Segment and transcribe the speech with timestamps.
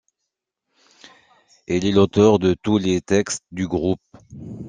[1.67, 4.01] Il est l'auteur de tous les textes du groupe.